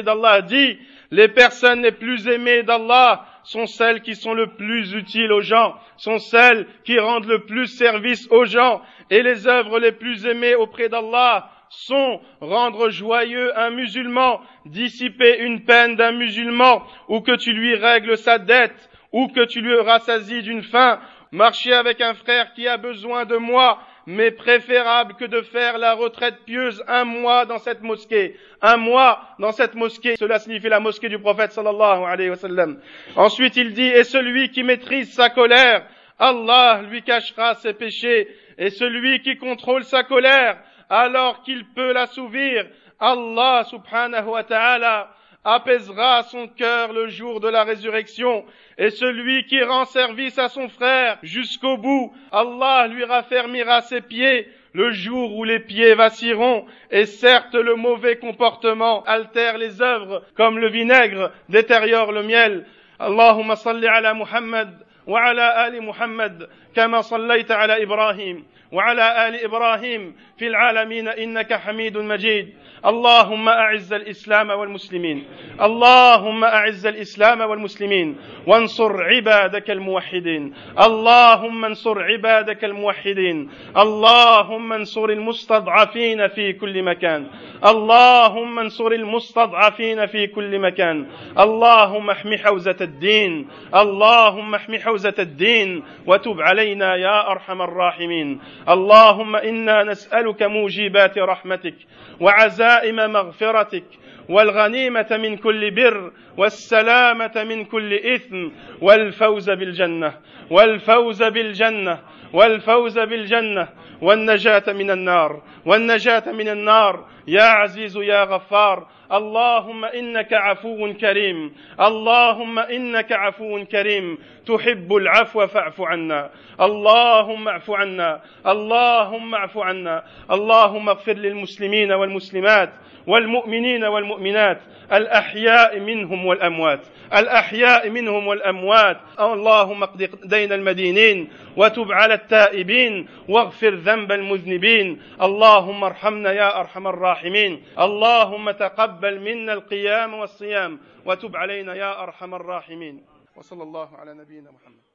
d'Allah 0.04 0.41
dit, 0.41 0.78
les 1.12 1.28
personnes 1.28 1.82
les 1.82 1.91
plus 1.91 2.28
aimées 2.28 2.63
d'Allah 2.63 3.26
sont 3.43 3.65
celles 3.65 4.02
qui 4.02 4.15
sont 4.15 4.34
le 4.34 4.47
plus 4.56 4.93
utiles 4.93 5.32
aux 5.32 5.41
gens, 5.41 5.76
sont 5.97 6.19
celles 6.19 6.67
qui 6.86 6.99
rendent 6.99 7.26
le 7.26 7.43
plus 7.45 7.67
service 7.67 8.28
aux 8.32 8.45
gens, 8.45 8.82
et 9.10 9.23
les 9.23 9.47
œuvres 9.47 9.80
les 9.80 9.91
plus 9.91 10.26
aimées 10.26 10.56
auprès 10.56 10.89
d'Allah 10.89 11.49
sont 11.69 12.21
rendre 12.39 12.89
joyeux 12.89 13.58
un 13.58 13.71
musulman, 13.71 14.41
dissiper 14.65 15.39
une 15.39 15.65
peine 15.65 15.95
d'un 15.95 16.12
musulman, 16.12 16.84
ou 17.08 17.21
que 17.21 17.36
tu 17.36 17.52
lui 17.52 17.73
règles 17.76 18.17
sa 18.17 18.38
dette, 18.38 18.89
ou 19.12 19.28
que 19.28 19.45
tu 19.45 19.60
lui 19.62 19.76
rassasies 19.80 20.43
d'une 20.43 20.62
faim, 20.62 20.99
marcher 21.32 21.73
avec 21.73 21.99
un 21.99 22.13
frère 22.13 22.54
qui 22.54 22.67
a 22.67 22.78
besoin 22.78 23.26
de 23.26 23.38
moi, 23.38 23.80
mais 24.06 24.32
préférable 24.32 25.16
que 25.16 25.26
de 25.26 25.42
faire 25.42 25.78
la 25.78 25.94
retraite 25.94 26.39
pieuse 26.46 26.84
un 26.88 27.06
mois 27.06 27.46
dans 27.46 27.58
cette 27.58 27.82
mosquée. 27.82 28.38
Un 28.62 28.78
mois 28.78 29.22
dans 29.39 29.52
cette 29.52 29.76
mosquée, 29.76 30.16
cela 30.18 30.39
signifie 30.39 30.70
la 30.70 30.80
mosquée 30.80 31.10
du 31.10 31.20
prophète 31.20 31.52
sallallahu 31.52 32.04
alayhi 32.04 32.30
wa 32.30 32.36
sallam. 32.36 32.80
Ensuite 33.16 33.56
il 33.56 33.74
dit, 33.74 33.88
et 33.88 34.04
celui 34.04 34.50
qui 34.50 34.63
maîtrise 34.63 35.13
sa 35.13 35.30
colère, 35.30 35.86
Allah 36.20 36.82
lui 36.89 37.02
cachera 37.04 37.56
ses 37.56 37.74
péchés, 37.74 38.28
et 38.58 38.70
celui 38.70 39.22
qui 39.22 39.38
contrôle 39.38 39.84
sa 39.84 40.04
colère, 40.04 40.60
alors 40.89 41.42
qu'il 41.44 41.66
peut 41.74 41.94
l'assouvir, 41.94 42.66
Allah 43.00 43.63
subhanahu 43.70 44.28
wa 44.28 44.44
ta'ala 44.44 45.10
apaisera 45.44 46.24
son 46.24 46.48
cœur 46.48 46.94
le 46.94 47.08
jour 47.08 47.40
de 47.40 47.50
la 47.50 47.64
résurrection, 47.64 48.46
et 48.78 48.90
celui 48.90 49.46
qui 49.46 49.62
rend 49.62 49.86
service 49.86 50.40
à 50.40 50.50
son 50.50 50.70
frère 50.70 51.18
jusqu'au 51.22 51.78
bout, 51.78 52.14
Allah 52.32 52.88
lui 52.88 53.04
raffermira 53.04 53.82
ses 53.82 54.02
pieds 54.02 54.48
le 54.74 54.92
jour 54.92 55.36
où 55.36 55.44
les 55.44 55.60
pieds 55.60 55.94
vacilleront, 55.94 56.66
et 56.90 57.06
certes 57.06 57.54
le 57.54 57.76
mauvais 57.76 58.18
comportement 58.18 59.04
altère 59.04 59.58
les 59.58 59.82
œuvres, 59.82 60.24
comme 60.36 60.58
le 60.58 60.70
vinaigre 60.70 61.32
détériore 61.50 62.12
le 62.12 62.24
miel. 62.24 62.66
Allahumma 63.00 63.56
salli 63.56 63.88
ala 63.88 64.14
Muhammad 64.14 64.70
wa 65.06 65.22
ala 65.22 65.50
ali 65.60 65.80
Muhammad, 65.80 66.50
kama 66.76 67.04
sallaita 67.04 67.58
ala 67.60 67.80
Ibrahim. 67.80 68.44
وعلى 68.74 69.28
آل 69.28 69.44
إبراهيم 69.44 70.16
في 70.38 70.48
العالمين 70.48 71.08
إنك 71.08 71.54
حميد 71.54 71.98
مجيد. 71.98 72.54
اللهم 72.86 73.50
أعز 73.50 73.94
الإسلام 73.94 74.50
والمسلمين. 74.50 75.24
اللهم 75.62 76.44
أعز 76.44 76.86
الإسلام 76.86 77.42
والمسلمين. 77.42 78.18
وانصر 78.48 79.04
عبادك 79.04 79.72
الموحدين. 79.72 80.54
اللهم 80.80 81.66
انصر 81.66 82.04
عبادك 82.04 82.66
الموحدين. 82.66 83.50
اللهم 83.78 84.74
انصر 84.74 85.10
المستضعفين 85.10 86.28
في 86.28 86.54
كل 86.54 86.84
مكان. 86.84 87.28
اللهم 87.66 88.60
انصر 88.60 88.92
المستضعفين 88.92 90.06
في 90.06 90.28
كل 90.28 90.60
مكان. 90.60 91.08
اللهم 91.40 92.10
احم 92.10 92.36
حوزة 92.36 92.78
الدين. 92.82 93.48
اللهم 93.76 94.56
احم 94.56 94.78
حوزة 94.78 95.16
الدين. 95.20 95.84
وتب 96.08 96.42
علينا 96.42 96.62
يا 96.71 97.32
أرحم 97.32 97.62
الراحمين. 97.62 98.41
اللهم 98.69 99.36
إنا 99.36 99.84
نسألك 99.84 100.43
موجبات 100.43 101.17
رحمتك 101.17 101.76
وعزائم 102.19 102.95
مغفرتك 102.95 103.84
والغنيمة 104.30 105.08
من 105.12 105.38
كل 105.38 105.71
بر 105.71 106.12
والسلامة 106.38 107.32
من 107.36 107.65
كل 107.65 107.93
إثم 107.93 108.47
والفوز 108.82 109.49
بالجنة 109.49 110.13
والفوز 110.49 111.23
بالجنة 111.23 111.99
والفوز 112.34 112.99
بالجنة 112.99 113.67
والنجاة 114.02 114.63
من 114.67 114.91
النار 114.91 115.41
والنجاة 115.65 116.32
من 116.32 116.49
النار. 116.49 117.06
يا 117.28 117.43
عزيز 117.43 117.97
يا 117.97 118.23
غفار 118.23 118.88
اللهم 119.13 119.86
إنك 119.86 120.34
عفو 120.34 120.93
كريم. 120.93 121.56
اللهم 121.80 122.60
إنك 122.60 123.12
عفو 123.12 123.65
كريم. 123.65 124.17
تحب 124.45 124.95
العفو 124.95 125.47
فاعف 125.47 125.82
عنا. 125.82 126.30
اللهم 126.62 127.47
اعف 127.47 127.71
عنا. 127.71 128.21
اللهم 128.47 129.36
اعف 129.36 129.58
عنا. 129.58 130.04
اللهم 130.32 130.89
اغفر 130.89 131.13
للمسلمين 131.13 131.91
والمسلمات. 131.91 132.69
والمؤمنين 133.08 133.84
والمؤمنات 133.84 134.62
الأحياء 134.92 135.80
منهم 135.80 136.26
والأموات 136.26 136.82
الأحياء 137.13 137.89
منهم 137.89 138.28
والأموات. 138.28 138.98
اللهم 139.20 139.84
اقض 139.84 140.10
دين 140.24 140.54
المدينين 140.54 141.30
وتب 141.58 141.92
على 141.92 142.13
التائبين 142.13 143.08
واغفر 143.30 143.74
ذنب 143.76 144.12
المذنبين. 144.12 145.02
اللهم 145.22 145.84
ارحمنا 145.84 146.32
يا 146.32 146.60
أرحم 146.60 146.88
الراحمين. 146.88 147.63
اللهم 147.80 148.52
تقبل 148.52 149.20
منا 149.20 149.54
القيام 149.54 150.13
والصيام 150.13 150.80
وتب 151.06 151.36
علينا 151.36 151.76
يا 151.76 152.04
أرحم 152.04 152.36
الراحمين. 152.36 153.06
وصلى 153.36 153.63
الله 153.63 153.89
على 153.98 154.13
نبينا 154.13 154.52
محمد. 154.52 154.93